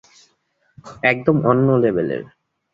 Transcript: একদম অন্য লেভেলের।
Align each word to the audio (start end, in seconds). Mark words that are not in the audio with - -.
একদম 1.03 1.37
অন্য 1.45 1.67
লেভেলের। 1.83 2.23